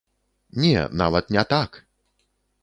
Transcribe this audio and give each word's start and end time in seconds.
Не, 0.63 0.79
нават 1.01 1.29
не 1.37 1.45
так! 1.53 1.79